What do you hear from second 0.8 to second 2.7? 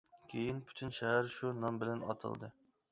شەھەر شۇ نام بىلەن ئاتالدى.